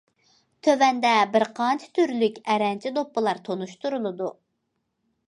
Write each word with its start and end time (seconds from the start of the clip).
تۆۋەندە 0.67 1.11
بىر 1.35 1.43
قانچە 1.59 1.89
تۈرلۈك 1.97 2.39
ئەرەنچە 2.53 2.93
دوپپىلار 2.97 3.41
تونۇشتۇرۇلىدۇ. 3.49 4.31